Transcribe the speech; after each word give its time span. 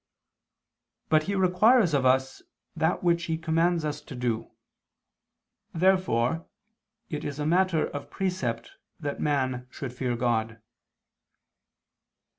But 1.09 1.23
He 1.29 1.35
requires 1.35 1.93
of 1.93 2.07
us 2.07 2.41
that 2.75 3.03
which 3.03 3.25
He 3.25 3.37
commands 3.37 3.85
us 3.85 4.01
to 4.01 4.15
do. 4.15 4.49
Therefore 5.75 6.47
it 7.11 7.23
is 7.23 7.37
a 7.37 7.45
matter 7.45 7.85
of 7.85 8.09
precept 8.09 8.71
that 8.99 9.19
man 9.19 9.67
should 9.69 9.93
fear 9.93 10.15
God. 10.15 10.59